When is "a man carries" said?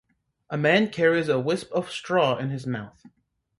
0.49-1.29